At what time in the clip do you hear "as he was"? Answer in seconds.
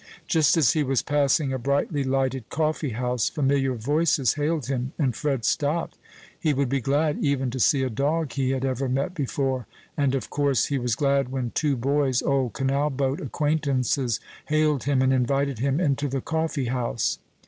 0.57-1.03